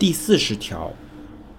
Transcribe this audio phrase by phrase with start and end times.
[0.00, 0.90] 第四十条，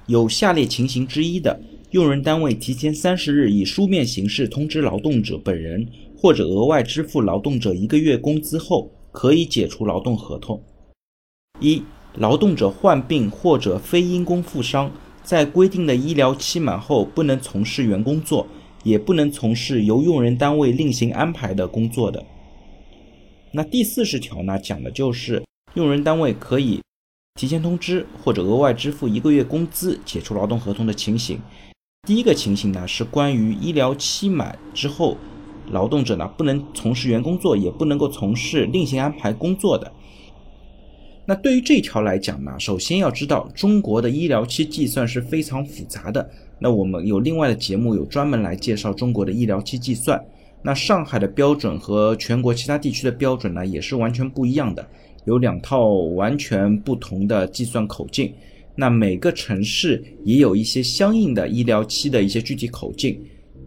[0.07, 5.87] 有下列情形之一的，用人单位提前三十日以书面形式通知劳动者本人，
[6.17, 10.59] 或者额外支付劳动者一个月工资后，可以解除劳动合同。
[11.59, 11.83] 一、
[12.15, 18.47] 劳动者患病或者非因公负伤，在规定的医疗期满后，不能从事原工作，
[18.83, 22.25] 也不能从事由用人单位另行安排的工作的。
[23.51, 25.43] 那第四十条呢，讲的就是
[25.75, 26.79] 用人单位可以。
[27.35, 31.39] 提前通知或者额外支付一个月工资解除劳动合同的情形，
[32.07, 35.17] 第一个情形呢是关于医疗期满之后，
[35.71, 39.91] 劳动者呢不能从事原工作，也不能够从事另行安排工作的。
[41.25, 46.29] 那对于这条来讲呢，首先要知道中国的医疗期计算是非常复杂的。
[46.59, 50.21] 那我们有另外的节目有专门来介绍中国的医疗期计算。
[50.63, 54.85] 那上海的标准和全国其他地区的标准呢也是完全不一样的。
[55.25, 58.33] 有两套完全不同的计算口径，
[58.75, 63.21] 那每个城市也有一些相应的医疗期的一些具体口径，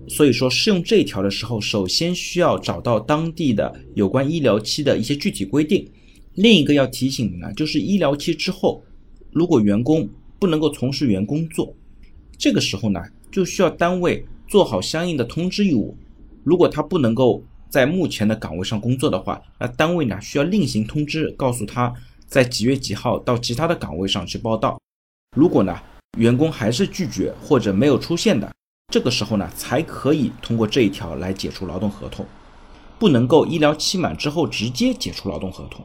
[0.09, 5.87] 所以说适用这一条的时候，首先需要找到当地的有关医疗期的一些具体规定。
[6.35, 8.83] 另一个要提醒的呢，就是医疗期之后，
[9.31, 10.09] 如果员工
[10.41, 11.73] 不能够从事原工作，
[12.37, 13.01] 这个时候呢，
[13.31, 15.97] 就需要单位做好相应的通知义务。
[16.43, 17.43] 如果他不能够，
[17.75, 21.93] 在目前的岗位上工作的话，那单位呢需要另行通知，告诉他
[22.25, 24.79] 在几月几号到其他的岗位上去报道。
[25.37, 25.77] 如果呢
[26.17, 28.49] 员工还是拒绝或者没有出现的，
[28.93, 32.25] 这个时候呢才可以通过这一条来解除劳动合同，
[32.97, 35.85] 不能够医疗期满之后直接解除劳动合同。